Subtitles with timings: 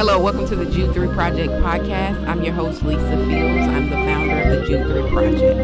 [0.00, 2.26] Hello, welcome to the Jude 3 Project podcast.
[2.26, 3.68] I'm your host, Lisa Fields.
[3.68, 5.60] I'm the founder of the Jude 3 Project.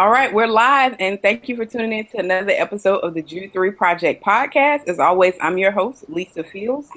[0.00, 3.22] All right, we're live, and thank you for tuning in to another episode of the
[3.22, 4.88] Jude 3 Project podcast.
[4.88, 6.90] As always, I'm your host, Lisa Fields,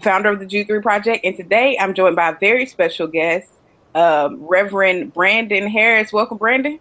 [0.00, 3.48] founder of the Jude 3 Project, and today I'm joined by a very special guest,
[3.94, 6.12] um, Reverend Brandon Harris.
[6.12, 6.80] Welcome, Brandon.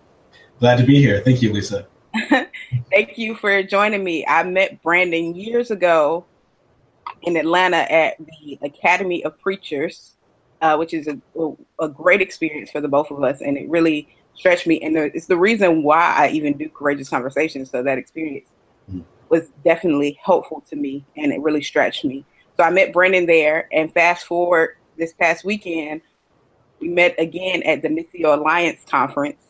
[0.60, 1.22] Glad to be here.
[1.22, 1.88] Thank you, Lisa.
[2.90, 4.26] thank you for joining me.
[4.26, 6.26] I met Brandon years ago
[7.24, 10.16] in Atlanta at the Academy of Preachers,
[10.62, 11.20] uh, which is a,
[11.80, 14.82] a great experience for the both of us, and it really stretched me.
[14.82, 17.70] And it's the reason why I even do courageous conversations.
[17.70, 18.50] So that experience
[18.92, 19.04] mm.
[19.30, 22.26] was definitely helpful to me and it really stretched me.
[22.58, 23.68] So I met Brandon there.
[23.72, 26.02] And fast forward this past weekend,
[26.80, 29.42] we met again at the Missio Alliance conference.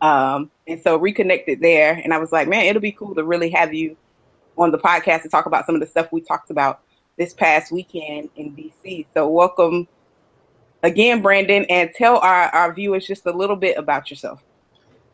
[0.00, 1.94] Um, and so reconnected there.
[2.02, 3.96] And I was like, man, it'll be cool to really have you
[4.58, 6.80] on the podcast to talk about some of the stuff we talked about
[7.16, 9.06] this past weekend in DC.
[9.14, 9.88] So welcome
[10.82, 14.42] again, Brandon, and tell our, our viewers just a little bit about yourself.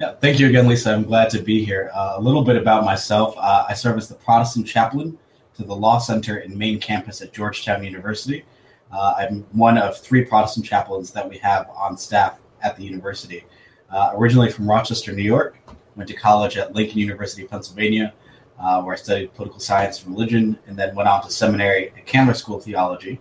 [0.01, 0.93] Yeah, thank you again, Lisa.
[0.93, 1.91] I'm glad to be here.
[1.95, 3.35] Uh, a little bit about myself.
[3.37, 5.19] Uh, I serve as the Protestant chaplain
[5.61, 8.45] to the Law Center and main campus at Georgetown University.
[8.91, 13.45] Uh, I'm one of three Protestant chaplains that we have on staff at the university.
[13.91, 15.57] Uh, originally from Rochester, New York,
[15.97, 18.15] went to college at Lincoln University, Pennsylvania,
[18.59, 22.07] uh, where I studied political science and religion, and then went on to seminary at
[22.07, 23.21] Candler School of Theology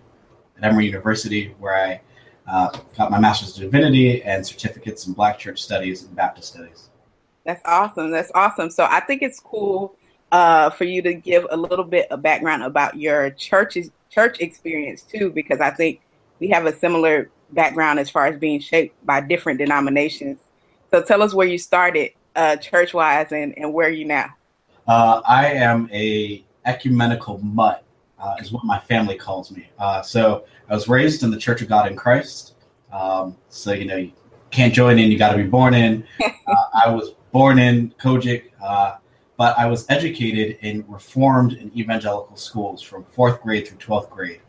[0.56, 2.00] at Emory University, where I
[2.48, 6.88] uh, got my master's in divinity and certificates in Black Church Studies and Baptist Studies.
[7.44, 8.10] That's awesome.
[8.10, 8.70] That's awesome.
[8.70, 9.96] So I think it's cool
[10.32, 15.02] uh, for you to give a little bit of background about your church's church experience
[15.02, 16.00] too, because I think
[16.38, 20.38] we have a similar background as far as being shaped by different denominations.
[20.90, 24.30] So tell us where you started uh, church wise and, and where are you now?
[24.86, 27.84] Uh, I am a ecumenical mutt
[28.18, 29.68] uh, is what my family calls me.
[29.78, 32.54] Uh, so I was raised in the Church of God in Christ.
[32.92, 34.12] Um, so you know you
[34.50, 36.04] can't join in; you got to be born in.
[36.50, 38.96] Uh, I was born in COGIC, uh,
[39.40, 44.42] but I was educated in Reformed and Evangelical schools from fourth grade through twelfth grade.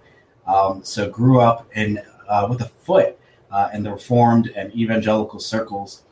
[0.46, 3.18] Um, so grew up in uh, with a foot
[3.52, 6.04] uh, in the Reformed and Evangelical circles,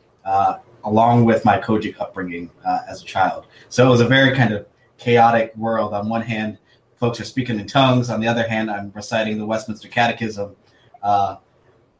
[0.84, 2.50] along with my COGIC upbringing
[2.88, 3.48] as a child.
[3.68, 5.92] So it was a very kind of chaotic world.
[5.92, 6.56] On one hand
[6.96, 8.08] folks are speaking in tongues.
[8.08, 10.56] On the other hand, I'm reciting the Westminster Catechism.
[11.02, 11.36] Uh,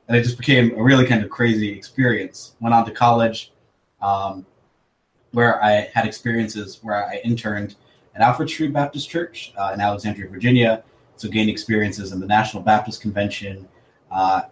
[0.08, 2.54] and it just became a really kind of crazy experience.
[2.58, 3.52] Went on to college
[4.00, 4.46] um,
[5.32, 7.76] where I had experiences where I interned
[8.14, 10.82] at Alfred Street Baptist Church uh, in Alexandria, Virginia.
[11.16, 13.68] So gained experiences in the National Baptist Convention,
[14.10, 14.42] uh,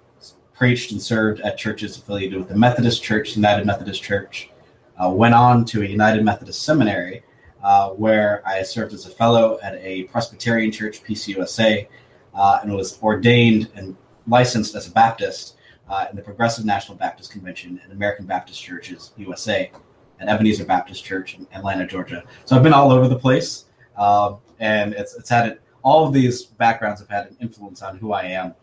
[0.54, 4.50] preached and served at churches affiliated with the Methodist Church, United Methodist Church.
[5.02, 7.22] Uh, went on to a United Methodist Seminary
[7.62, 11.86] uh, where I served as a fellow at a Presbyterian church, PCUSA,
[12.34, 13.96] uh, and was ordained and
[14.26, 15.56] licensed as a Baptist
[15.88, 19.70] uh, in the Progressive National Baptist Convention and American Baptist Churches USA
[20.20, 22.24] at Ebenezer Baptist Church in Atlanta, Georgia.
[22.44, 26.12] So I've been all over the place, um, and it's it's had it, all of
[26.12, 28.54] these backgrounds have had an influence on who I am.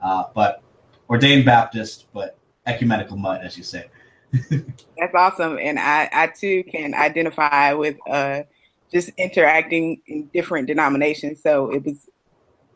[0.00, 0.62] Uh, but
[1.08, 2.36] ordained Baptist, but
[2.66, 3.86] ecumenical mutt, as you say.
[4.50, 8.42] That's awesome, and I, I too can identify with uh,
[8.92, 11.42] just interacting in different denominations.
[11.42, 12.08] So it was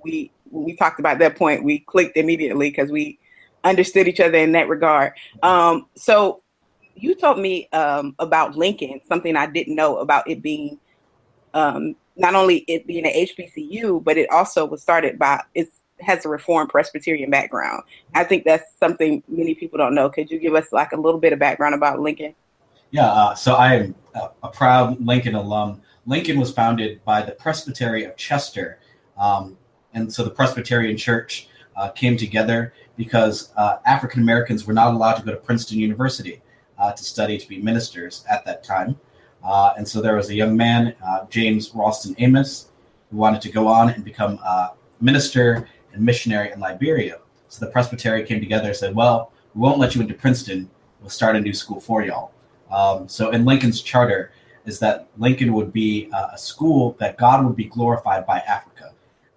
[0.03, 3.19] we when we talked about that point, we clicked immediately because we
[3.65, 5.13] understood each other in that regard.
[5.43, 6.43] Um, so
[7.03, 10.79] you told me um, about Lincoln, something I didn't know about it being
[11.55, 15.69] um, not only it being an HBCU, but it also was started by it
[16.01, 17.83] has a Reformed Presbyterian background.
[18.15, 20.09] I think that's something many people don't know.
[20.11, 22.35] Could you give us like a little bit of background about Lincoln?
[22.91, 23.95] Yeah, uh, so I am
[24.43, 25.83] a, proud Lincoln alum.
[26.07, 28.79] Lincoln was founded by the Presbytery of Chester,
[29.19, 29.59] um,
[29.93, 35.15] and so the Presbyterian Church uh, came together because uh, African Americans were not allowed
[35.15, 36.41] to go to Princeton University
[36.79, 38.99] uh, to study to be ministers at that time.
[39.43, 42.71] Uh, and so there was a young man, uh, James Ralston Amos,
[43.11, 47.19] who wanted to go on and become a minister and missionary in Liberia.
[47.49, 50.69] So the Presbytery came together and said, well, we won't let you into Princeton.
[51.01, 52.33] We'll start a new school for y'all.
[52.71, 54.33] Um, so in Lincoln's charter
[54.67, 58.93] is that Lincoln would be uh, a school that God would be glorified by Africa.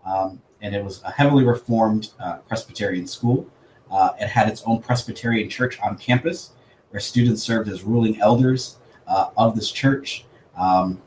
[0.05, 3.49] Um, and it was a heavily reformed uh, Presbyterian school.
[3.89, 6.51] Uh, it had its own Presbyterian church on campus
[6.91, 8.77] where students served as ruling elders
[9.07, 10.25] uh, of this church.
[10.57, 11.01] Um,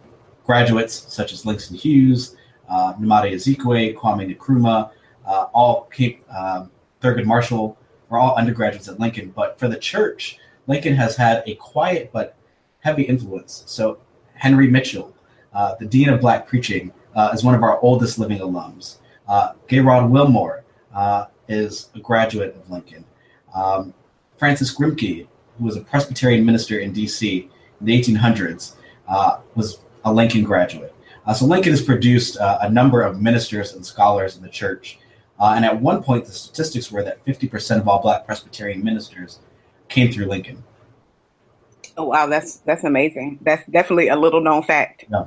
[0.44, 2.36] graduates such as Langston Hughes,
[2.68, 4.90] uh, Nnamdi Azikiwe, Kwame Nkrumah,
[5.26, 6.70] uh, all came, um,
[7.00, 7.78] Thurgood Marshall
[8.08, 9.30] were all undergraduates at Lincoln.
[9.30, 12.36] But for the church, Lincoln has had a quiet but
[12.80, 13.64] heavy influence.
[13.66, 13.98] So
[14.34, 15.14] Henry Mitchell,
[15.52, 18.98] uh, the dean of black preaching, uh, is one of our oldest living alums.
[19.28, 20.64] Uh, Gayraud Wilmore
[20.94, 23.04] uh, is a graduate of Lincoln.
[23.54, 23.94] Um,
[24.36, 25.26] Francis Grimke,
[25.58, 27.50] who was a Presbyterian minister in D.C.
[27.80, 28.74] in the 1800s,
[29.08, 30.94] uh, was a Lincoln graduate.
[31.26, 34.98] Uh, so Lincoln has produced uh, a number of ministers and scholars in the church.
[35.38, 39.40] Uh, and at one point, the statistics were that 50% of all Black Presbyterian ministers
[39.88, 40.62] came through Lincoln.
[41.96, 43.38] Oh wow, that's that's amazing.
[43.42, 45.04] That's definitely a little known fact.
[45.10, 45.26] Yeah.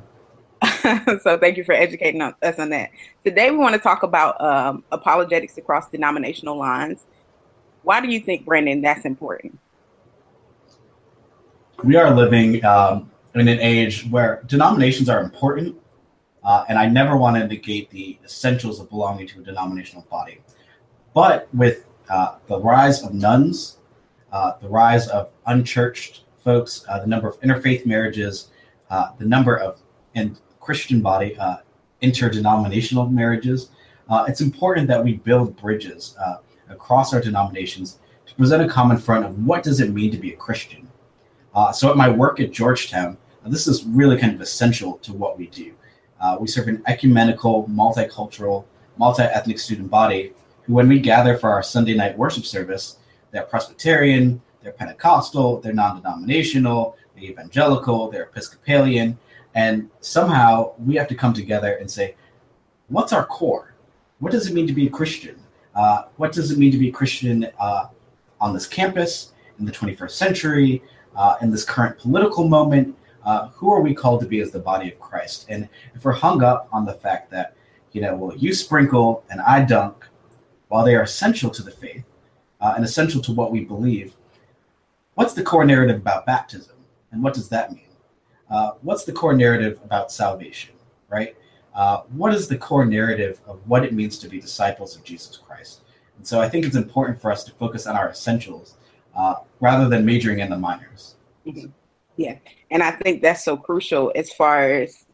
[1.21, 2.91] so thank you for educating us on that.
[3.23, 7.05] Today we want to talk about um, apologetics across denominational lines.
[7.83, 9.57] Why do you think, Brandon, that's important?
[11.83, 15.77] We are living um, in an age where denominations are important,
[16.43, 20.41] uh, and I never want to negate the essentials of belonging to a denominational body.
[21.13, 23.77] But with uh, the rise of nones,
[24.31, 28.49] uh, the rise of unchurched folks, uh, the number of interfaith marriages,
[28.89, 29.79] uh, the number of
[30.15, 31.57] in Christian body uh,
[32.01, 33.69] interdenominational marriages,
[34.27, 36.17] it's important that we build bridges
[36.69, 40.33] across our denominations to present a common front of what does it mean to be
[40.33, 40.86] a Christian.
[41.71, 45.47] So at my work at Georgetown, this is really kind of essential to what we
[45.47, 45.73] do.
[46.19, 48.65] Uh, we serve an ecumenical, multicultural,
[48.97, 50.33] multi ethnic student body
[50.63, 52.97] who, when we gather for our Sunday night worship service,
[53.31, 59.17] they're Presbyterian, they're Pentecostal, they're non denominational, they're evangelical, they're Episcopalian.
[59.55, 62.15] And somehow we have to come together and say,
[62.89, 63.73] what's our core?
[64.19, 65.39] What does it mean to be a Christian?
[65.75, 67.87] Uh, what does it mean to be a Christian uh,
[68.39, 70.83] on this campus in the 21st century,
[71.17, 72.95] uh, in this current political moment?
[73.27, 75.47] uh, who are we called to be as the body of Christ?
[75.49, 77.55] And if we're hung up on the fact that,
[77.91, 80.05] you know, well, you sprinkle and I dunk,
[80.69, 82.05] while they are essential to the faith
[82.61, 84.15] uh, and essential to what we believe,
[85.15, 86.77] what's the core narrative about baptism?
[87.11, 87.89] And what does that mean?
[88.49, 90.75] Uh, what's the core narrative about salvation,
[91.09, 91.35] right?
[91.75, 95.35] Uh, what is the core narrative of what it means to be disciples of Jesus
[95.35, 95.81] Christ?
[96.15, 98.76] And so I think it's important for us to focus on our essentials
[99.17, 101.15] uh, rather than majoring in the minors.
[101.45, 101.67] Mm-hmm.
[102.15, 102.37] Yeah,
[102.71, 105.05] and I think that's so crucial as far as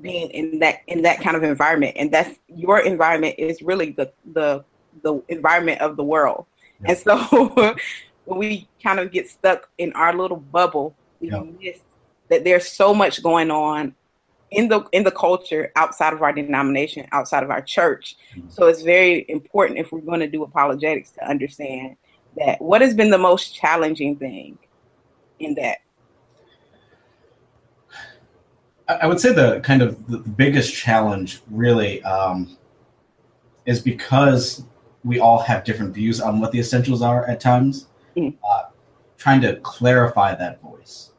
[0.00, 4.12] being in that in that kind of environment, and that's your environment is really the
[4.32, 4.64] the
[5.02, 6.46] the environment of the world,
[6.82, 6.90] yeah.
[6.90, 7.76] and so
[8.24, 11.42] when we kind of get stuck in our little bubble, we yeah.
[11.60, 11.80] miss
[12.28, 13.94] that there's so much going on
[14.50, 18.16] in the in the culture outside of our denomination, outside of our church.
[18.34, 18.48] Mm-hmm.
[18.48, 21.96] So it's very important if we're going to do apologetics to understand
[22.36, 24.58] that what has been the most challenging thing
[25.38, 25.78] in that
[29.00, 32.56] I would say the kind of the biggest challenge really um,
[33.64, 34.64] is because
[35.04, 37.86] we all have different views on what the essentials are at times,
[38.16, 38.34] mm.
[38.48, 38.62] uh,
[39.16, 41.12] trying to clarify that voice.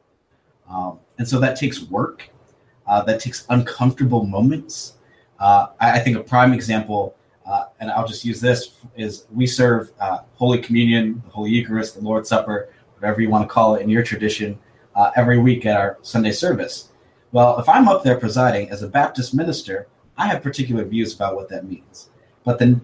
[0.69, 2.29] Um, and so that takes work,
[2.87, 4.97] uh, that takes uncomfortable moments.
[5.39, 7.15] Uh, I, I, think a prime example,
[7.51, 11.95] uh, and I'll just use this, is we serve uh, Holy Communion, the Holy Eucharist,
[11.95, 14.57] the Lord's Supper, whatever you want to call it in your tradition,
[14.95, 16.89] uh, every week at our Sunday service.
[17.33, 19.88] Well, if I'm up there presiding as a Baptist minister,
[20.18, 22.09] I have particular views about what that means.
[22.45, 22.80] But then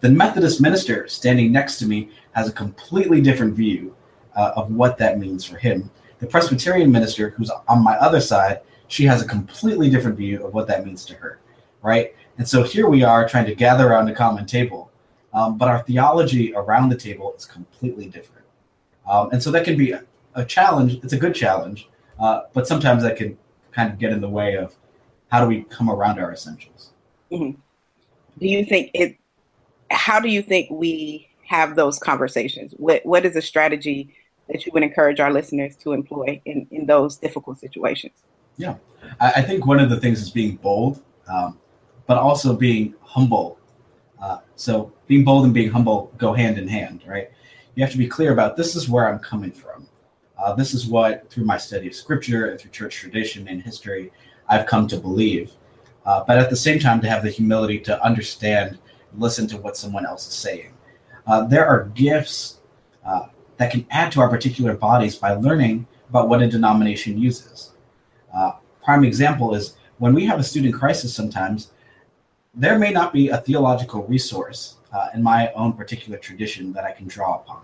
[0.00, 3.96] the Methodist minister standing next to me has a completely different view
[4.36, 5.90] uh, of what that means for him.
[6.18, 10.52] The Presbyterian minister, who's on my other side, she has a completely different view of
[10.52, 11.40] what that means to her,
[11.80, 12.14] right?
[12.40, 14.90] And so here we are trying to gather around a common table,
[15.34, 18.46] um, but our theology around the table is completely different.
[19.06, 20.02] Um, and so that can be a,
[20.34, 20.94] a, challenge.
[21.04, 23.36] It's a good challenge, uh, but sometimes that can
[23.72, 24.74] kind of get in the way of
[25.30, 26.92] how do we come around our essentials.
[27.30, 27.60] Mm-hmm.
[28.38, 29.18] Do you think it?
[29.90, 32.72] How do you think we have those conversations?
[32.78, 34.14] What What is a strategy
[34.48, 38.14] that you would encourage our listeners to employ in in those difficult situations?
[38.56, 38.76] Yeah,
[39.20, 41.59] I, I think one of the things is being bold, um,
[42.10, 43.56] but also being humble.
[44.20, 47.30] Uh, so being bold and being humble go hand in hand, right?
[47.76, 49.86] You have to be clear about this is where I'm coming from.
[50.36, 54.10] Uh, this is what, through my study of scripture and through church tradition and history,
[54.48, 55.52] I've come to believe.
[56.04, 58.80] Uh, but at the same time, to have the humility to understand,
[59.16, 60.72] listen to what someone else is saying.
[61.28, 62.58] Uh, there are gifts
[63.06, 63.26] uh,
[63.58, 67.70] that can add to our particular bodies by learning about what a denomination uses.
[68.34, 71.70] Uh, prime example is when we have a student crisis sometimes,
[72.54, 76.92] there may not be a theological resource uh, in my own particular tradition that I
[76.92, 77.62] can draw upon.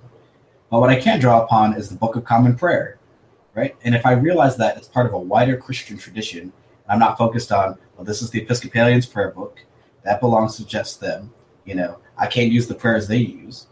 [0.70, 2.98] But what I can draw upon is the Book of Common Prayer,
[3.54, 3.76] right?
[3.82, 6.52] And if I realize that it's part of a wider Christian tradition,
[6.88, 9.58] I'm not focused on, well, this is the Episcopalians' prayer book,
[10.04, 11.32] that belongs to just them.
[11.64, 13.66] You know, I can't use the prayers they use.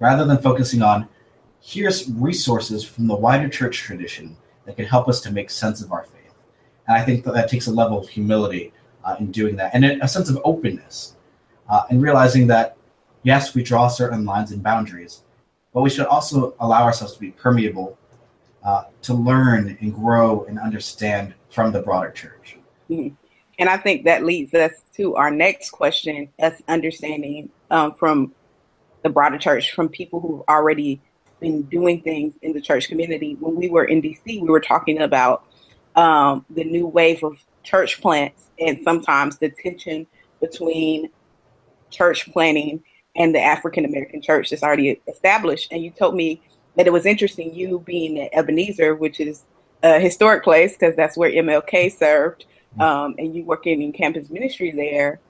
[0.00, 1.08] Rather than focusing on
[1.60, 5.92] here's resources from the wider church tradition that can help us to make sense of
[5.92, 6.34] our faith.
[6.88, 8.72] And I think that, that takes a level of humility
[9.04, 11.16] uh, in doing that and a sense of openness
[11.68, 12.76] uh, and realizing that,
[13.22, 15.22] yes, we draw certain lines and boundaries,
[15.72, 17.98] but we should also allow ourselves to be permeable
[18.64, 22.58] uh, to learn and grow and understand from the broader church.
[22.90, 23.14] Mm-hmm.
[23.58, 28.34] And I think that leads us to our next question us understanding um, from
[29.02, 31.00] the broader church, from people who've already
[31.40, 33.36] been doing things in the church community.
[33.40, 35.44] When we were in DC, we were talking about
[35.96, 40.06] um, the new wave of church plants and sometimes the tension
[40.40, 41.10] between
[41.90, 42.82] church planting
[43.16, 45.72] and the African American church that's already established.
[45.72, 46.42] And you told me
[46.76, 49.44] that it was interesting, you being at Ebenezer, which is
[49.82, 52.46] a historic place because that's where MLK served,
[52.80, 55.20] um, and you working in campus ministry there.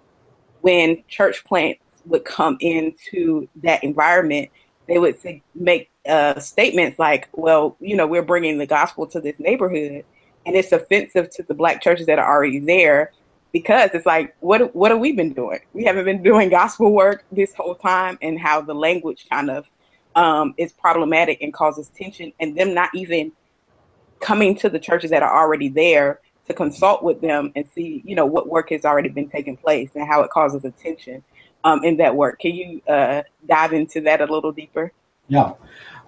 [0.60, 4.50] When church plants would come into that environment,
[4.86, 9.20] they would say, make uh, statements like, "Well, you know, we're bringing the gospel to
[9.20, 10.04] this neighborhood,"
[10.46, 13.12] and it's offensive to the black churches that are already there
[13.52, 15.60] because it's like, what what have we been doing?
[15.72, 19.66] We haven't been doing gospel work this whole time, and how the language kind of
[20.14, 23.32] um, is problematic and causes tension, and them not even
[24.20, 28.14] coming to the churches that are already there to consult with them and see, you
[28.14, 31.22] know, what work has already been taking place and how it causes attention
[31.64, 32.38] um, in that work.
[32.40, 34.92] Can you uh, dive into that a little deeper?
[35.28, 35.52] Yeah,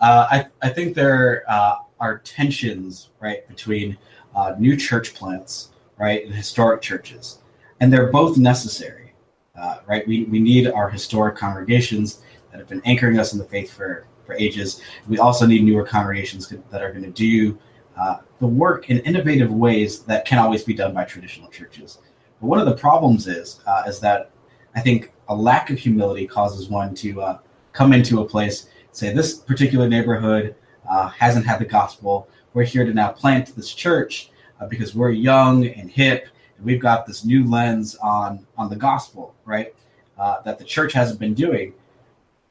[0.01, 3.97] uh, I, I think there uh, are tensions, right, between
[4.37, 7.39] uh, new church plants, right, and historic churches.
[7.81, 9.15] And they're both necessary,
[9.59, 10.07] uh, right?
[10.07, 12.21] We, we need our historic congregations
[12.51, 14.83] that have been anchoring us in the faith for, for ages.
[15.09, 17.59] We also need newer congregations that are going to do
[17.97, 21.99] uh, the work in innovative ways that can always be done by traditional churches.
[22.39, 24.31] But one of the problems is is that
[24.75, 27.39] I think a lack of humility causes one to uh,
[27.73, 30.55] come into a place, say, this particular neighborhood
[30.89, 32.29] uh, hasn't had the gospel.
[32.53, 36.27] We're here to now plant this church uh, because we're young and hip,
[36.57, 39.75] and we've got this new lens on on the gospel, right?
[40.19, 41.73] Uh, that the church hasn't been doing.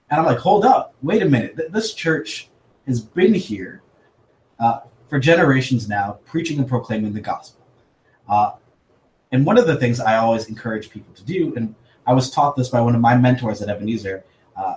[0.10, 1.58] And I'm like, hold up, wait a minute.
[1.72, 2.50] This church
[2.86, 3.82] has been here
[4.60, 7.66] uh, for generations now, preaching and proclaiming the gospel.
[8.28, 8.52] Uh,
[9.32, 11.74] and one of the things I always encourage people to do, and
[12.06, 14.24] I was taught this by one of my mentors at Ebenezer,
[14.56, 14.76] uh,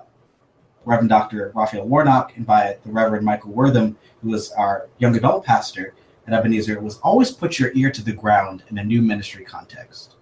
[0.87, 1.53] Reverend Dr.
[1.55, 5.95] Raphael Warnock, and by the Reverend Michael Wortham, who was our young adult pastor
[6.27, 10.15] at Ebenezer, was always put your ear to the ground in a new ministry context.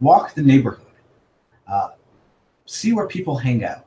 [0.00, 0.86] Walk the neighborhood,
[1.66, 1.90] uh,
[2.66, 3.84] see where people hang out,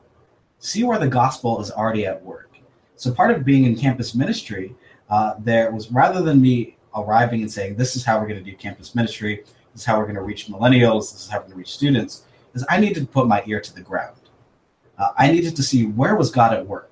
[0.58, 2.50] see where the gospel is already at work.
[2.94, 4.74] So part of being in campus ministry,
[5.10, 8.50] uh, there was rather than me arriving and saying, "This is how we're going to
[8.50, 11.42] do campus ministry," this is how we're going to reach millennials, this is how we're
[11.42, 12.22] going to reach students
[12.56, 14.16] is I needed to put my ear to the ground.
[14.98, 16.90] Uh, I needed to see where was God at work.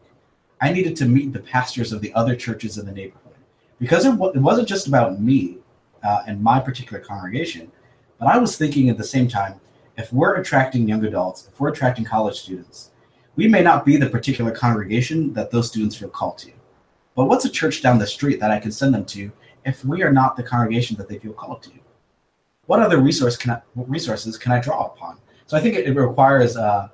[0.60, 3.34] I needed to meet the pastors of the other churches in the neighborhood
[3.78, 5.58] because it, w- it wasn't just about me
[6.02, 7.70] uh, and my particular congregation,
[8.18, 9.60] but I was thinking at the same time,
[9.96, 12.90] if we're attracting young adults, if we're attracting college students,
[13.36, 16.52] we may not be the particular congregation that those students feel called to.
[17.14, 19.30] But what's a church down the street that I can send them to
[19.64, 21.70] if we are not the congregation that they feel called to?
[22.66, 25.18] What other resource can I, resources can I draw upon?
[25.46, 26.88] So I think it, it requires uh,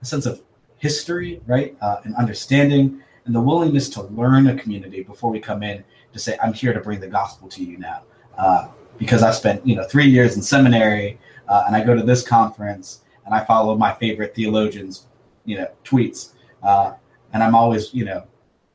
[0.00, 0.40] a sense of
[0.78, 5.62] history, right, uh, and understanding, and the willingness to learn a community before we come
[5.62, 8.02] in to say, "I'm here to bring the gospel to you now,"
[8.38, 8.68] uh,
[8.98, 11.18] because I spent you know three years in seminary,
[11.48, 15.06] uh, and I go to this conference, and I follow my favorite theologians,
[15.44, 16.94] you know, tweets, uh,
[17.32, 18.24] and I'm always you know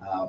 [0.06, 0.28] uh,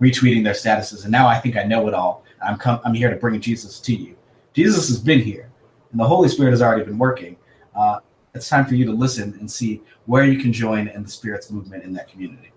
[0.00, 2.24] retweeting their statuses, and now I think I know it all.
[2.42, 4.16] I'm come, I'm here to bring Jesus to you.
[4.52, 5.50] Jesus has been here,
[5.92, 7.36] and the Holy Spirit has already been working.
[7.74, 8.00] Uh,
[8.34, 11.50] it's time for you to listen and see where you can join in the Spirit's
[11.50, 12.52] movement in that community.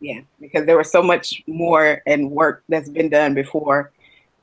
[0.00, 3.92] Yeah, because there was so much more and work that's been done before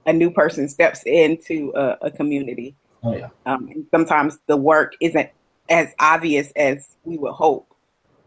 [0.06, 2.76] a new person steps into a, a community.
[3.04, 3.30] Oh yeah.
[3.46, 5.30] Um, and sometimes the work isn't
[5.70, 7.74] as obvious as we would hope,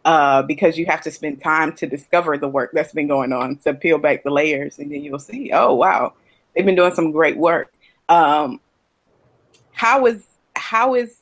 [0.04, 3.56] uh, because you have to spend time to discover the work that's been going on,
[3.58, 6.14] to peel back the layers, and then you'll see, oh wow,
[6.54, 7.72] they've been doing some great work.
[8.08, 8.60] Um,
[9.72, 10.24] how is
[10.56, 11.16] how is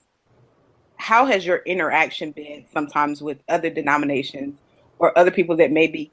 [1.06, 4.58] how has your interaction been sometimes with other denominations
[4.98, 6.10] or other people that may be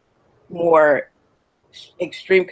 [0.51, 1.09] more
[1.99, 2.47] extreme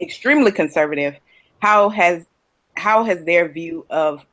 [0.00, 1.14] extremely conservative?
[1.60, 2.26] How has
[2.76, 4.26] how has their view of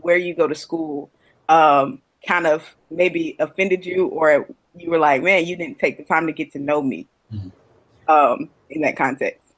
[0.00, 1.08] where you go to school
[1.48, 4.08] um, kind of maybe offended you?
[4.08, 7.06] Or you were like man you didn't take the time to get to know me
[7.32, 8.10] mm-hmm.
[8.10, 9.54] um, in that context?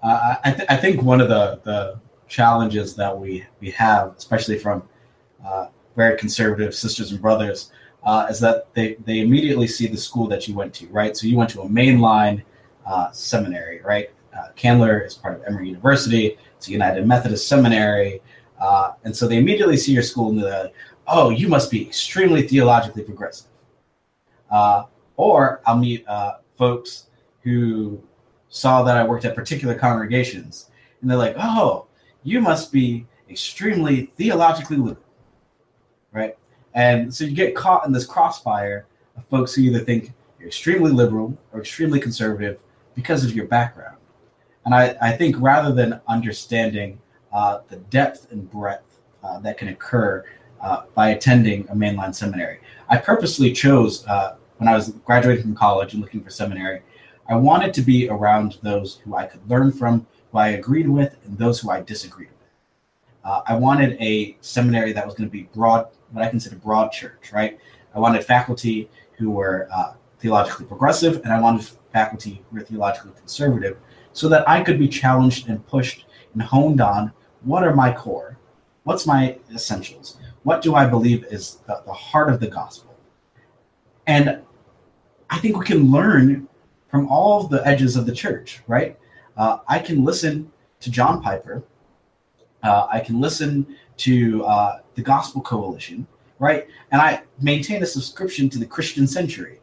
[0.00, 4.60] Uh, I, th- I think one of the, the challenges that we, we have especially
[4.60, 4.84] from
[5.44, 5.66] uh,
[5.98, 7.72] very conservative sisters and brothers
[8.04, 11.16] uh, is that they, they immediately see the school that you went to, right?
[11.16, 12.44] So you went to a mainline
[12.86, 14.10] uh, seminary, right?
[14.32, 16.38] Uh, Candler is part of Emory University.
[16.56, 18.22] It's a United Methodist seminary.
[18.60, 20.74] Uh, and so they immediately see your school and they're like,
[21.08, 23.50] oh, you must be extremely theologically progressive.
[24.52, 24.84] Uh,
[25.16, 27.08] or I'll meet uh, folks
[27.42, 28.00] who
[28.48, 31.88] saw that I worked at particular congregations and they're like, oh,
[32.22, 35.07] you must be extremely theologically liberal,
[36.12, 36.36] right?
[36.74, 38.86] And so you get caught in this crossfire
[39.16, 42.60] of folks who either think you're extremely liberal or extremely conservative
[42.94, 43.96] because of your background.
[44.64, 47.00] And I, I think rather than understanding
[47.32, 50.24] uh, the depth and breadth uh, that can occur
[50.60, 55.54] uh, by attending a mainline seminary, I purposely chose uh, when I was graduating from
[55.54, 56.82] college and looking for seminary,
[57.28, 61.16] I wanted to be around those who I could learn from, who I agreed with,
[61.24, 62.48] and those who I disagreed with.
[63.24, 66.90] Uh, I wanted a seminary that was going to be broad, what I consider broad
[66.92, 67.58] church, right?
[67.94, 73.12] I wanted faculty who were uh, theologically progressive, and I wanted faculty who were theologically
[73.16, 73.78] conservative,
[74.12, 77.12] so that I could be challenged and pushed and honed on
[77.42, 78.38] what are my core,
[78.84, 82.96] what's my essentials, what do I believe is the, the heart of the gospel,
[84.06, 84.42] and
[85.30, 86.48] I think we can learn
[86.90, 88.98] from all the edges of the church, right?
[89.36, 90.50] Uh, I can listen
[90.80, 91.62] to John Piper.
[92.62, 96.06] Uh, I can listen to uh, the Gospel Coalition,
[96.38, 96.66] right?
[96.90, 99.60] And I maintain a subscription to the Christian Century.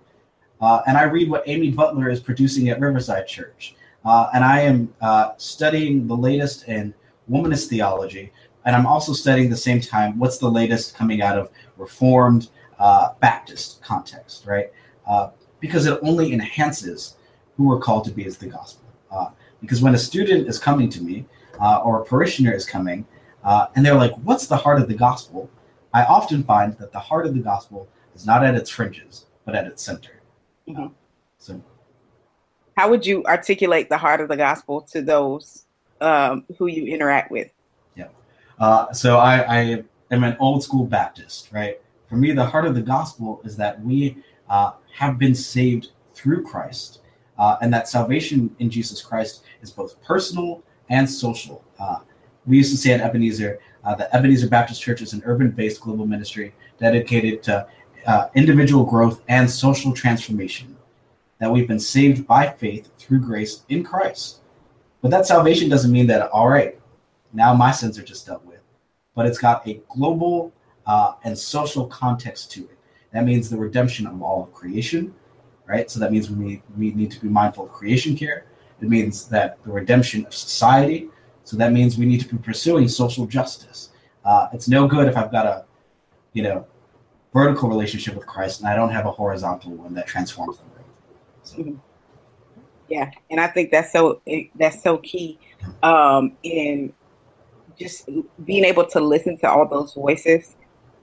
[0.62, 3.76] Uh, and I read what Amy Butler is producing at Riverside Church.
[4.04, 6.94] Uh, and I am uh, studying the latest in
[7.30, 8.32] womanist theology.
[8.66, 12.50] And I'm also studying at the same time what's the latest coming out of Reformed
[12.80, 14.72] Baptist context, right?
[15.60, 17.16] because it only enhances
[17.58, 18.88] who we're called to be as the gospel.
[19.12, 19.30] Uh,
[19.62, 21.26] because when a student is coming to me
[21.60, 23.06] uh, or a parishioner is coming
[23.46, 25.50] uh, and they're like, What's the heart of the gospel?
[25.94, 29.56] I often find that the heart of the gospel is not at its fringes, but
[29.56, 30.20] at its center.
[30.68, 30.88] Mm-hmm.
[31.38, 31.62] so,
[32.76, 35.66] how would you articulate the heart of the gospel to those
[36.02, 37.50] um, who you interact with?
[37.96, 38.08] Yeah.
[38.60, 41.80] Uh, so, I, I am an old school Baptist, right?
[42.10, 44.18] For me, the heart of the gospel is that we
[44.50, 47.02] uh, have been saved through Christ,
[47.38, 51.64] uh, and that salvation in Jesus Christ is both personal and social.
[51.80, 52.00] Uh,
[52.46, 55.82] we used to say at Ebenezer uh, that Ebenezer Baptist Church is an urban based
[55.82, 57.68] global ministry dedicated to
[58.08, 60.76] uh, individual growth and social transformation,
[61.40, 64.42] that we've been saved by faith through grace in Christ.
[65.02, 66.80] But that salvation doesn't mean that, all right,
[67.34, 68.62] now my sins are just dealt with,
[69.16, 70.54] but it's got a global
[70.86, 72.78] uh, and social context to it.
[73.12, 75.14] That means the redemption of all of creation,
[75.68, 75.90] right?
[75.90, 78.46] So that means we need, we need to be mindful of creation care.
[78.82, 81.10] It means that the redemption of society.
[81.44, 83.90] So that means we need to be pursuing social justice.
[84.24, 85.66] Uh, it's no good if I've got a,
[86.34, 86.66] you know,
[87.34, 90.86] vertical relationship with Christ and I don't have a horizontal one that transforms the world.
[91.44, 91.58] So.
[91.58, 91.76] Mm-hmm.
[92.88, 94.22] Yeah, and I think that's so
[94.56, 95.40] that's so key
[95.82, 96.94] um, in
[97.78, 98.08] just
[98.46, 100.56] being able to listen to all those voices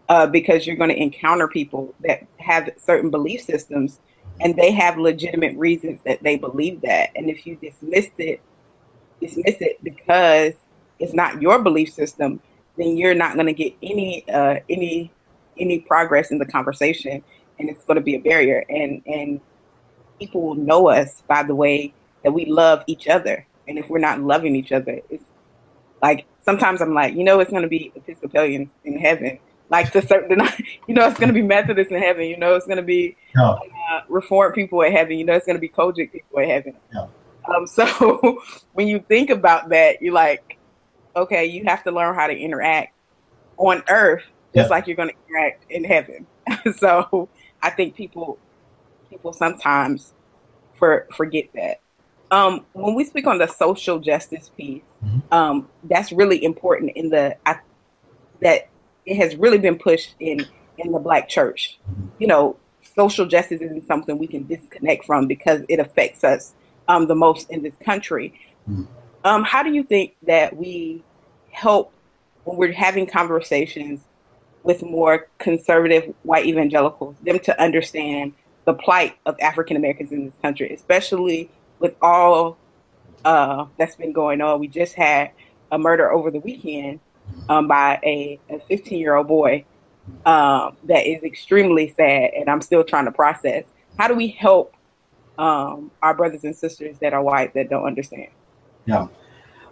[0.08, 4.00] uh, because you're going to encounter people that have certain belief systems
[4.40, 7.10] and they have legitimate reasons that they believe that.
[7.14, 8.40] And if you dismiss it,
[9.20, 10.54] dismiss it because
[10.98, 12.40] it's not your belief system,
[12.76, 15.12] then you're not going to get any uh, any
[15.58, 17.22] any progress in the conversation,
[17.58, 18.64] and it's going to be a barrier.
[18.68, 19.40] And and
[20.18, 21.92] people will know us by the way
[22.22, 23.46] that we love each other.
[23.68, 25.24] And if we're not loving each other, it's
[26.02, 29.38] like sometimes I'm like, you know, it's going to be Episcopalians in heaven
[29.72, 30.38] like the certain,
[30.87, 32.26] you know, it's going to be Methodist in heaven.
[32.26, 33.50] You know, it's going to be yeah.
[33.50, 35.18] uh, Reformed people in heaven.
[35.18, 36.76] You know, it's going to be COGIC people in heaven.
[36.94, 37.06] Yeah.
[37.48, 38.40] Um, so
[38.74, 40.58] when you think about that, you're like,
[41.16, 42.94] okay, you have to learn how to interact
[43.56, 44.22] on earth
[44.54, 44.70] just yeah.
[44.70, 46.26] like you're going to interact in heaven.
[46.76, 47.28] so
[47.62, 48.38] I think people
[49.08, 50.12] people sometimes
[50.78, 51.80] for forget that.
[52.30, 55.20] Um, when we speak on the social justice piece, mm-hmm.
[55.32, 57.61] um, that's really important in the I,
[58.40, 58.68] that
[59.06, 60.46] it has really been pushed in
[60.78, 61.78] in the black church.
[62.18, 62.56] You know,
[62.96, 66.54] social justice isn't something we can disconnect from because it affects us
[66.88, 68.34] um, the most in this country.
[68.68, 68.84] Mm-hmm.
[69.24, 71.02] Um, how do you think that we
[71.50, 71.92] help
[72.44, 74.00] when we're having conversations
[74.64, 78.32] with more conservative white evangelicals, them to understand
[78.64, 82.56] the plight of African Americans in this country, especially with all
[83.24, 84.60] uh, that's been going on.
[84.60, 85.30] We just had
[85.70, 87.00] a murder over the weekend
[87.48, 89.64] um, by a 15 year old boy
[90.26, 93.64] um, that is extremely sad, and I'm still trying to process.
[93.98, 94.74] How do we help
[95.38, 98.28] um, our brothers and sisters that are white that don't understand?
[98.87, 99.07] Yeah,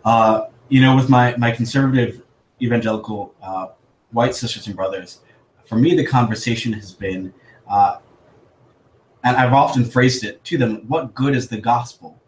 [0.05, 2.23] uh, you know, with my my conservative
[2.63, 3.69] evangelical uh,
[4.13, 5.21] white sisters and brothers,
[5.67, 7.33] for me, the conversation has been
[7.71, 7.99] Uh,
[9.23, 12.21] and I've often phrased it to them what good is the gospel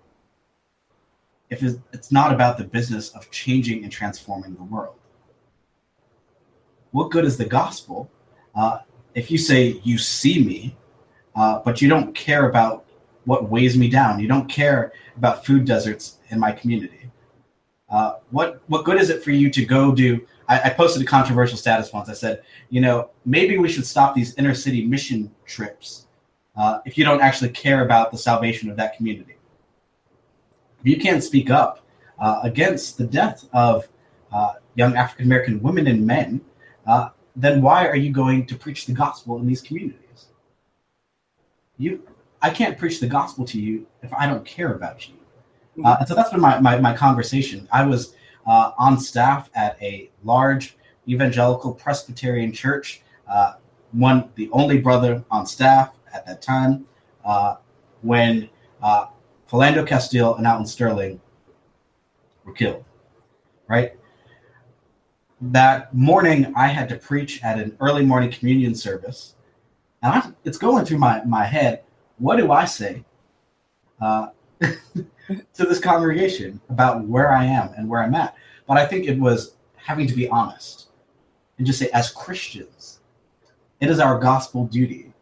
[1.51, 4.95] if it's not about the business of changing and transforming the world?
[6.93, 8.11] What good is the gospel
[8.55, 8.79] uh,
[9.15, 10.77] if you say you see me,
[11.35, 12.85] uh, but you don't care about
[13.25, 14.21] what weighs me down?
[14.21, 17.11] You don't care about food deserts in my community.
[17.89, 20.27] Uh, what what good is it for you to go do?
[20.49, 22.09] I, I posted a controversial status once.
[22.09, 26.07] I said, you know, maybe we should stop these inner city mission trips
[26.57, 29.37] uh, if you don't actually care about the salvation of that community.
[30.81, 31.87] If you can't speak up
[32.19, 33.89] uh, against the death of
[34.33, 36.41] uh, young African American women and men,
[36.87, 40.27] uh, then why are you going to preach the gospel in these communities?
[41.79, 42.03] You,
[42.41, 45.15] I can't preach the gospel to you if I don't care about you.
[45.85, 47.67] Uh, and so that's been my, my, my conversation.
[47.73, 48.15] I was
[48.47, 50.77] uh, on staff at a large
[51.09, 53.55] evangelical Presbyterian church, uh,
[53.93, 56.87] one the only brother on staff at that time,
[57.25, 57.57] uh,
[58.03, 58.49] when
[58.83, 59.07] uh,
[59.51, 61.21] Philando Castile and Alton Sterling
[62.45, 62.85] were killed.
[63.69, 63.97] Right.
[65.43, 69.35] That morning, I had to preach at an early morning communion service,
[70.03, 71.83] and I, it's going through my my head.
[72.19, 73.05] What do I say?
[74.01, 74.29] Uh,
[74.61, 78.37] to this congregation about where I am and where I'm at.
[78.67, 80.89] But I think it was having to be honest
[81.59, 83.01] and just say, as Christians,
[83.81, 85.13] it is our gospel duty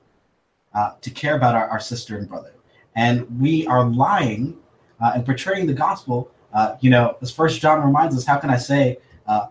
[0.75, 2.53] uh, to care about our, our, sister and brother.
[2.95, 4.57] And we are lying
[5.01, 6.31] uh, and portraying the gospel.
[6.53, 9.47] Uh, you know, as First John reminds us, how can I say uh,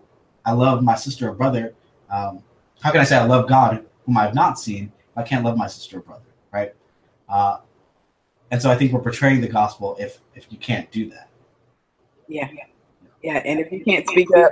[0.49, 1.75] I love my sister or brother?
[2.09, 2.43] Um,
[2.81, 5.57] how can I say I love God whom I have not seen I can't love
[5.57, 6.73] my sister or brother, right?
[7.27, 7.57] Uh,
[8.51, 11.29] and so I think we're portraying the gospel if if you can't do that.
[12.27, 12.47] Yeah,
[13.21, 14.49] yeah, and if you can't speak up,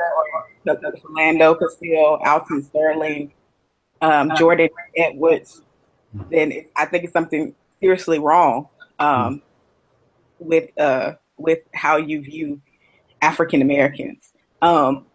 [1.05, 3.33] Orlando Castile, Alton Sterling,
[4.01, 5.61] um, Jordan Edwards,
[6.29, 8.67] then it, I think it's something seriously wrong
[8.99, 9.41] um,
[10.39, 12.61] with uh, with how you view
[13.21, 14.33] African Americans.
[14.61, 15.05] Um,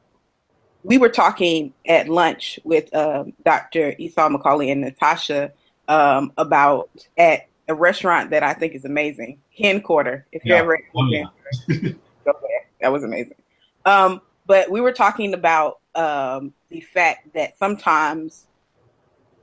[0.85, 3.95] we were talking at lunch with uh, Dr.
[3.99, 5.53] Esau McCauley and Natasha
[5.89, 10.27] um, about at a restaurant that I think is amazing, Hen Quarter.
[10.33, 11.25] If you're ever oh, yeah.
[11.69, 11.77] go
[12.25, 12.67] there.
[12.81, 13.37] That was amazing.
[13.85, 18.47] Um, but we were talking about um, the fact that sometimes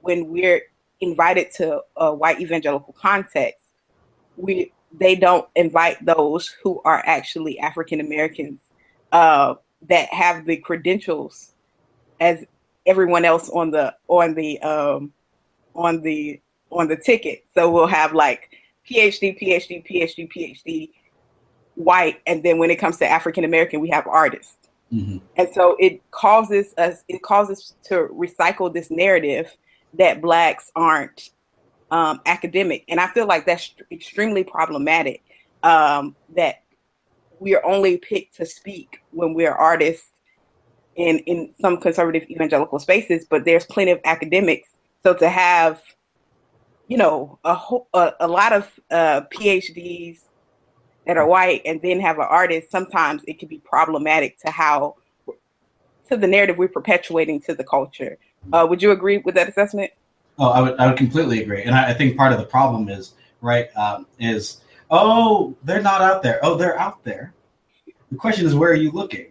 [0.01, 0.63] when we're
[1.01, 3.63] invited to a white evangelical context,
[4.35, 8.59] we they don't invite those who are actually African Americans
[9.11, 9.55] uh,
[9.87, 11.53] that have the credentials
[12.19, 12.45] as
[12.85, 15.13] everyone else on the on the um,
[15.75, 16.39] on the
[16.71, 17.45] on the ticket.
[17.53, 18.49] So we'll have like
[18.89, 20.89] PhD, PhD, PhD, PhD,
[21.75, 24.57] white, and then when it comes to African American, we have artists.
[24.91, 25.17] Mm-hmm.
[25.37, 29.55] And so it causes us it causes to recycle this narrative
[29.93, 31.29] that blacks aren't
[31.91, 35.23] um, academic, and I feel like that's extremely problematic.
[35.61, 36.63] Um, that
[37.39, 40.09] we are only picked to speak when we're artists
[40.95, 44.69] in in some conservative evangelical spaces, but there's plenty of academics.
[45.03, 45.81] So to have
[46.89, 47.55] you know, a,
[47.93, 50.21] a, a lot of uh, PhDs
[51.05, 54.95] that are white and then have an artist, sometimes it can be problematic to how,
[56.09, 58.17] to the narrative we're perpetuating to the culture.
[58.51, 59.91] Uh, would you agree with that assessment?
[60.39, 61.61] Oh, I would, I would completely agree.
[61.61, 66.01] And I, I think part of the problem is, right, um, is, oh, they're not
[66.01, 66.39] out there.
[66.43, 67.33] Oh, they're out there.
[68.11, 69.27] The question is, where are you looking?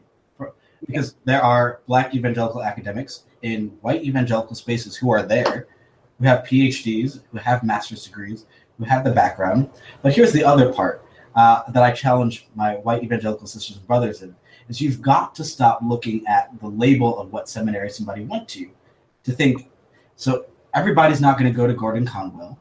[0.87, 5.67] Because there are black evangelical academics in white evangelical spaces who are there
[6.19, 8.47] who have PhDs, who have master's degrees,
[8.79, 9.71] who have the background.
[10.03, 14.23] But here's the other part uh, that I challenge my white evangelical sisters and brothers
[14.23, 14.35] in
[14.69, 18.69] is you've got to stop looking at the label of what seminary somebody went to
[19.25, 19.71] to think
[20.17, 22.59] so everybody's not going to go to Gordon Conwell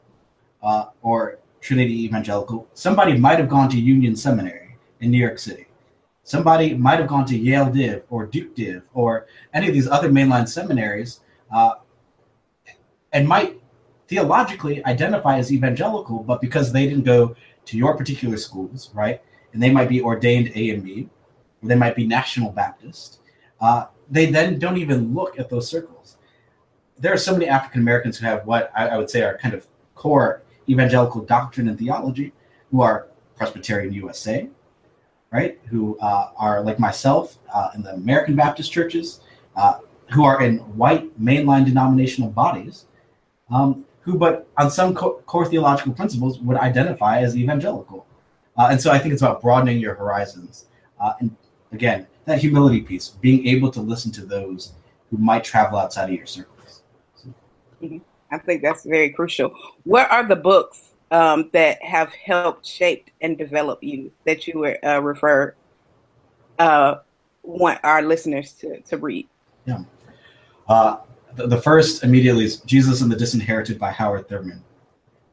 [0.62, 2.68] uh, or Trinity Evangelical.
[2.74, 5.66] Somebody might have gone to Union Seminary in New York City.
[6.22, 10.10] Somebody might have gone to Yale Div or Duke Div or any of these other
[10.10, 11.20] mainline seminaries
[11.54, 11.76] uh,
[13.12, 13.60] and might
[14.08, 17.34] theologically identify as evangelical, but because they didn't go
[17.66, 19.22] to your particular schools, right?
[19.52, 21.08] And they might be ordained A and B,
[21.62, 23.20] or they might be National Baptist.
[23.60, 26.16] Uh, they then don't even look at those circles.
[26.98, 29.54] There are so many African Americans who have what I, I, would say are kind
[29.54, 32.32] of core evangelical doctrine and theology,
[32.70, 34.48] who are Presbyterian USA,
[35.30, 35.58] right?
[35.66, 39.20] Who uh, are like myself uh, in the American Baptist churches,
[39.56, 39.78] uh,
[40.10, 42.86] who are in white mainline denominational bodies,
[43.50, 48.06] um, who, but on some co- core theological principles, would identify as evangelical.
[48.56, 50.66] Uh, and so I think it's about broadening your horizons.
[51.00, 51.36] Uh, and
[51.72, 54.72] again, that humility piece, being able to listen to those
[55.10, 56.82] who might travel outside of your circles.
[57.14, 57.28] So.
[57.82, 57.98] Mm-hmm.
[58.30, 59.54] I think that's very crucial.
[59.84, 64.78] What are the books um, that have helped shape and develop you that you would
[64.84, 65.54] uh, refer
[66.58, 66.96] uh,
[67.42, 69.28] want our listeners to, to read?
[69.64, 69.84] Yeah.
[70.68, 70.98] Uh,
[71.34, 74.62] the, the, first immediately is Jesus and the Disinherited by Howard Thurman.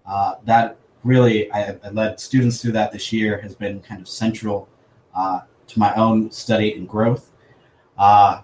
[0.06, 4.08] Uh, that really, I, I, led students through that this year, has been kind of
[4.08, 4.70] central
[5.16, 7.32] uh, to my own study and growth.
[7.98, 8.42] Uh,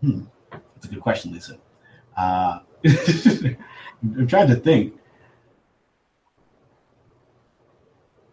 [0.00, 1.58] hmm, that's a good question, Lisa.
[4.02, 4.94] I'm trying to think.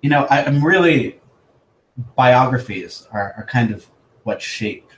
[0.01, 1.19] You know, I, am really
[2.15, 3.85] biographies are, are kind of
[4.23, 4.89] what shape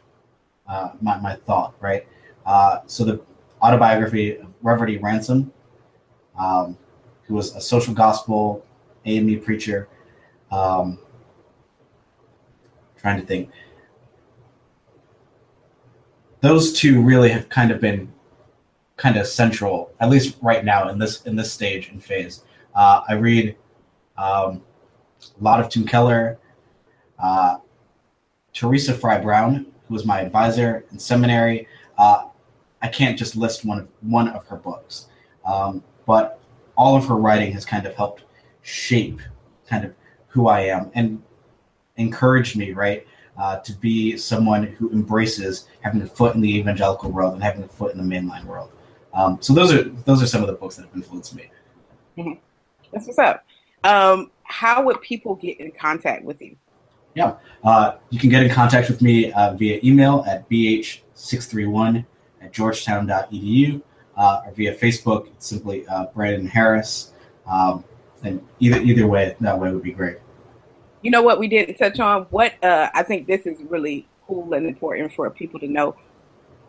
[0.67, 2.07] uh, my, my thought, right?
[2.45, 3.21] Uh, so the
[3.61, 4.97] autobiography of Reverend E.
[4.97, 5.51] Ransom,
[6.37, 6.77] um,
[7.23, 8.65] who was a social gospel
[9.05, 9.87] AME preacher.
[10.51, 10.99] Um,
[13.01, 13.49] trying to think.
[16.41, 18.11] Those two really have kind of been
[19.01, 22.43] kind of central, at least right now in this in this stage and phase.
[22.75, 23.55] Uh, I read
[24.15, 24.61] um,
[25.39, 26.37] a lot of Tim Keller,
[27.17, 27.57] uh,
[28.53, 31.67] Teresa Fry Brown, who was my advisor in seminary.
[31.97, 32.27] Uh,
[32.83, 35.07] I can't just list one of one of her books,
[35.45, 36.39] um, but
[36.77, 38.23] all of her writing has kind of helped
[38.61, 39.19] shape
[39.67, 39.95] kind of
[40.27, 41.23] who I am and
[41.97, 47.09] encouraged me, right, uh, to be someone who embraces having a foot in the evangelical
[47.09, 48.69] world and having a foot in the mainline world.
[49.13, 51.49] Um, so those are those are some of the books that have influenced me.
[52.17, 52.39] Mm-hmm.
[52.91, 53.45] That's what's up.
[53.83, 56.55] Um, how would people get in contact with you?
[57.15, 62.05] Yeah, uh, you can get in contact with me uh, via email at bh631
[62.41, 63.81] at georgetown.edu
[64.17, 65.27] uh, or via Facebook.
[65.27, 67.13] It's simply uh, Brandon Harris.
[67.47, 67.83] Um,
[68.23, 70.17] and either either way, that way would be great.
[71.01, 72.23] You know what we didn't touch on?
[72.29, 75.95] What uh, I think this is really cool and important for people to know.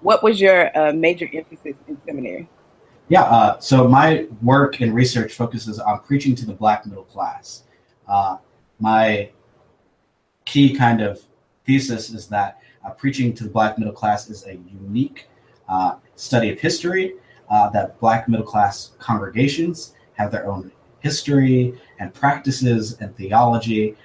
[0.02, 2.48] What was your uh, major emphasis in seminary?
[3.08, 7.62] Yeah, uh, so my work and research focuses on preaching to the black middle class.
[8.08, 8.38] Uh,
[8.80, 9.30] my
[10.44, 11.20] key kind of
[11.64, 15.28] thesis is that uh, preaching to the black middle class is a unique
[15.68, 17.14] uh, study of history,
[17.48, 23.96] uh, that black middle class congregations have their own history and practices and theology,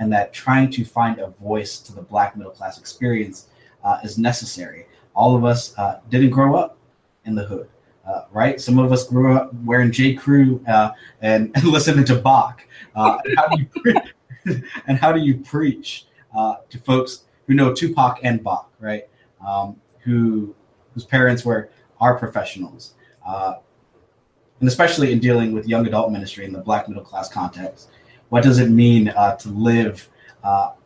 [0.00, 3.48] and that trying to find a voice to the black middle class experience
[4.02, 4.86] is necessary
[5.18, 6.78] all of us uh, didn't grow up
[7.24, 7.68] in the hood,
[8.06, 8.60] uh, right?
[8.60, 10.14] Some of us grew up wearing J.
[10.14, 12.64] Crew uh, and, and, listening to Bach.
[12.94, 13.48] Uh, and, how
[13.82, 14.00] pre-
[14.86, 19.08] and, how do you preach uh, to folks who know Tupac and Bach, right?
[19.44, 20.54] Um, who
[20.94, 21.68] whose parents were
[22.00, 22.94] our professionals,
[23.26, 23.54] uh,
[24.60, 27.88] and especially in dealing with young adult ministry in the Black middle class context.
[28.28, 30.08] What does it mean to live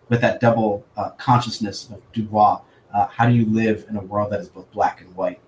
[0.08, 0.86] with that double
[1.18, 2.62] consciousness of Du Bois?
[2.92, 5.40] Uh, how do you live in a world that is both black and white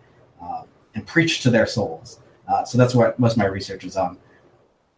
[0.42, 0.62] uh,
[0.94, 2.20] and preach to their souls?
[2.48, 4.18] Uh, so that's what most of my research is on.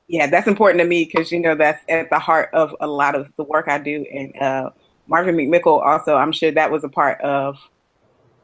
[0.08, 3.14] Yeah that's important to me because you know that's at the heart of a lot
[3.14, 4.04] of the work i do.
[4.12, 4.70] And uh,
[5.08, 7.58] marvin mcmickle also i'm sure that was a part of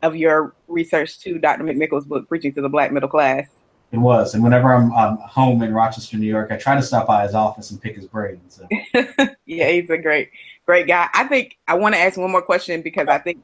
[0.03, 3.47] of your research too dr mcmickle's book preaching to the black middle class.
[3.93, 4.35] It was.
[4.35, 7.35] And whenever i'm um, home in rochester new york i try to stop by his
[7.35, 8.67] office and pick his brain so.
[9.47, 10.31] yeah he's a great
[10.67, 11.09] great guy.
[11.15, 13.39] I think i want to ask one more question because i think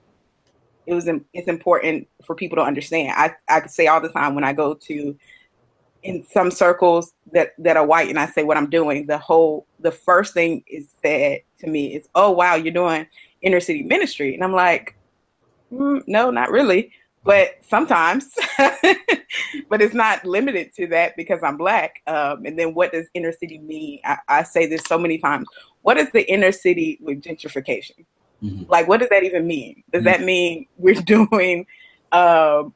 [0.89, 3.13] it was it's important for people to understand.
[3.15, 5.17] I I say all the time when I go to
[6.03, 9.67] in some circles that that are white and I say what I'm doing, the whole
[9.81, 13.07] the first thing is said to me is, "Oh wow, you're doing
[13.43, 14.97] inner city ministry," and I'm like,
[15.71, 16.91] mm, "No, not really."
[17.23, 18.35] But sometimes,
[19.69, 22.01] but it's not limited to that because I'm black.
[22.07, 24.01] Um, and then, what does inner city mean?
[24.05, 25.47] I, I say this so many times.
[25.83, 28.07] What is the inner city with gentrification?
[28.43, 28.71] Mm-hmm.
[28.71, 29.83] Like, what does that even mean?
[29.93, 30.07] Does mm-hmm.
[30.07, 31.67] that mean we're doing,
[32.13, 32.75] um,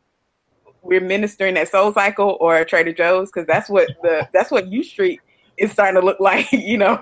[0.83, 3.31] we're ministering at Soul Cycle or Trader Joe's?
[3.31, 5.21] Because that's what the that's what U Street
[5.57, 6.99] is starting to look like, you know,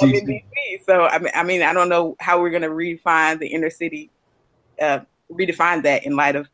[0.00, 0.44] DC.
[0.84, 3.70] So I mean, I mean, I don't know how we're going to redefine the inner
[3.70, 4.10] city,
[4.80, 5.00] uh,
[5.32, 6.48] redefine that in light of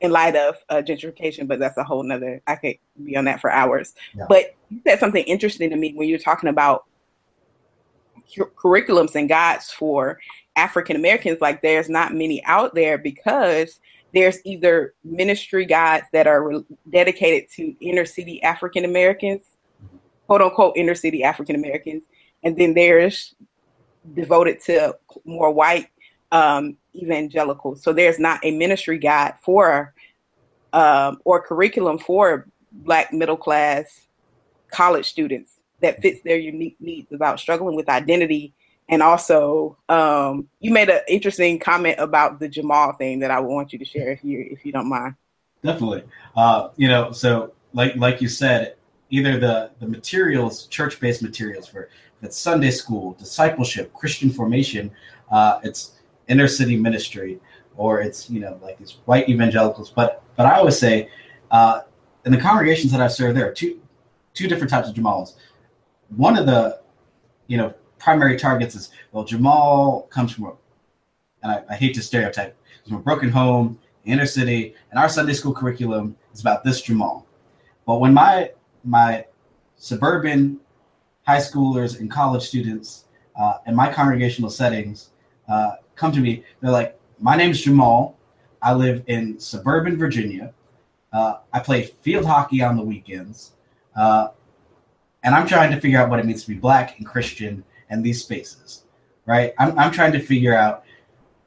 [0.00, 2.42] in light of uh, gentrification, but that's a whole nother.
[2.46, 3.94] I could be on that for hours.
[4.14, 4.26] Yeah.
[4.28, 6.84] But you said something interesting to me when you're talking about
[8.34, 10.18] cu- curriculums and guides for
[10.56, 13.80] African Americans, like there's not many out there because
[14.12, 19.42] there's either ministry guides that are re- dedicated to inner city African Americans,
[20.26, 22.04] quote unquote inner city African Americans,
[22.42, 23.34] and then there's
[24.14, 25.88] devoted to more white
[26.30, 27.82] um, evangelicals.
[27.82, 29.94] So there's not a ministry guide for
[30.72, 34.08] um, or curriculum for Black middle class
[34.70, 38.52] college students that fits their unique needs about struggling with identity
[38.88, 43.72] and also, um, you made an interesting comment about the Jamal thing that I want
[43.72, 45.14] you to share if you if you don't mind.
[45.62, 46.04] Definitely.
[46.36, 48.76] Uh, you know, so like like you said,
[49.10, 51.88] either the the materials, church based materials for
[52.22, 54.90] it's Sunday school, discipleship, Christian formation,
[55.30, 55.92] uh, it's
[56.28, 57.40] inner city ministry,
[57.76, 59.90] or it's you know like these white evangelicals.
[59.90, 61.08] But but I always say,
[61.50, 61.82] uh,
[62.26, 63.80] in the congregations that I've served, there are two
[64.34, 65.34] two different types of Jamals.
[66.16, 66.80] One of the
[67.46, 70.52] you know primary targets is well, Jamal comes from, a,
[71.42, 75.32] and I, I hate to stereotype, from a broken home, inner city, and our Sunday
[75.32, 77.26] school curriculum is about this Jamal.
[77.86, 78.50] But when my
[78.84, 79.24] my
[79.76, 80.60] suburban
[81.26, 85.10] high schoolers and college students uh, in my congregational settings
[85.48, 88.16] uh, come to me, they're like, "My name's Jamal.
[88.62, 90.52] I live in suburban Virginia.
[91.12, 93.52] Uh, I play field hockey on the weekends,
[93.94, 94.28] uh,
[95.22, 98.02] and I'm trying to figure out what it means to be black and Christian in
[98.02, 98.84] these spaces.
[99.26, 99.54] Right?
[99.58, 100.84] I'm I'm trying to figure out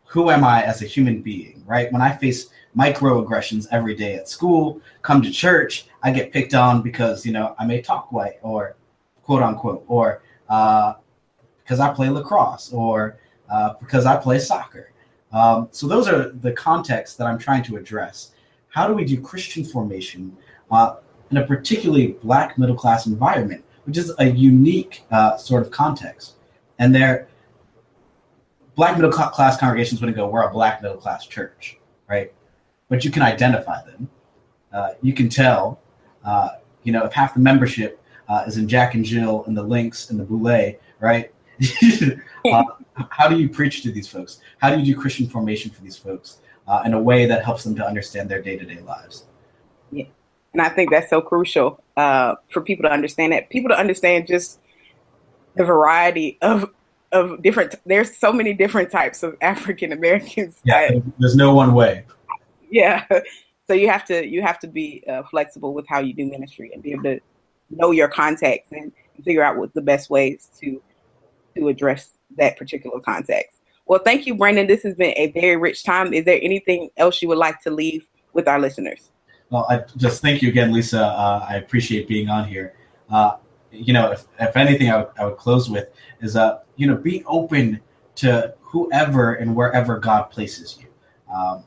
[0.06, 1.64] who am I as a human being.
[1.68, 1.92] Right?
[1.92, 6.82] When I face microaggressions every day at school, come to church, I get picked on
[6.82, 8.76] because you know I may talk white or
[9.28, 10.94] quote unquote, or uh,
[11.64, 14.92] because I play lacrosse, or uh, because I play soccer.
[15.34, 18.32] Um, so those are the contexts that I'm trying to address.
[18.70, 20.36] How do we do Christian formation
[20.72, 20.96] uh,
[21.30, 26.37] in a particularly black middle class environment, which is a unique uh, sort of context?
[26.80, 27.28] And there,
[28.76, 32.32] black middle class congregations wouldn't go, "We're a black middle class church," right?
[32.90, 34.10] but you can identify them.
[34.72, 35.80] Uh, you can tell,
[36.24, 36.50] uh,
[36.84, 40.10] you know, if half the membership uh, is in Jack and Jill and the Links
[40.10, 41.32] and the Boulé, right?
[42.46, 42.64] Uh,
[43.10, 44.40] how do you preach to these folks?
[44.60, 47.66] How do you do Christian formation for these folks uh, in a way that helps
[47.66, 49.26] them to understand their day to day lives?
[49.92, 50.06] Yeah.
[50.54, 53.50] And I think that's so crucial uh, for people to understand that.
[53.50, 54.62] People to understand just
[55.58, 56.70] the variety of
[57.12, 57.76] of different.
[57.86, 60.60] There's so many different types of African Americans.
[60.64, 62.04] Yeah, there's no one way
[62.70, 63.06] yeah.
[63.68, 66.72] So you have to you have to be uh, flexible with how you do ministry
[66.74, 67.20] and be able to
[67.70, 68.92] know your context and
[69.26, 70.82] figure out what the best ways to
[71.56, 73.58] to address that particular context.
[73.86, 74.68] Well, thank you, Brandon.
[74.68, 76.14] This has been a very rich time.
[76.14, 79.12] Is there anything else you would like to leave with our listeners?
[79.50, 81.06] Well, I just thank you again, Lisa.
[81.06, 82.74] Uh, I appreciate being on here.
[83.10, 83.38] Uh,
[83.78, 85.90] you know, if, if anything, I would, I would close with
[86.22, 87.80] is, uh, you know, be open
[88.16, 90.88] to whoever and wherever God places you.
[91.34, 91.64] Um,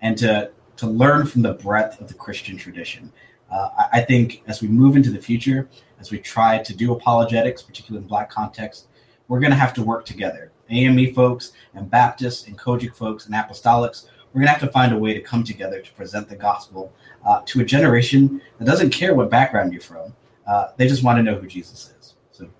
[0.00, 3.12] and to to learn from the breadth of the Christian tradition.
[3.50, 5.68] Uh, I, I, think as we move into the future,
[6.00, 8.88] as we try to do apologetics, particularly in Black context,
[9.28, 10.50] we're going to have to work together.
[10.70, 14.92] AME folks and Baptists and COGIC folks and Apostolics, we're going to have to find
[14.92, 16.92] a way to come together to present the gospel
[17.24, 20.12] uh, to a generation that doesn't care what background you're from.
[20.46, 22.14] Uh, they just want to know who Jesus is.
[22.32, 22.50] So,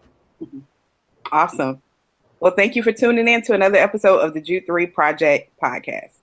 [1.31, 1.83] awesome.
[2.41, 6.15] Well, thank you for tuning in to another episode of the Jude 3 Project podcast.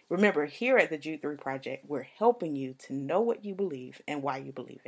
[0.10, 4.02] Remember, here at the Jude 3 Project, we're helping you to know what you believe
[4.08, 4.86] and why you believe it.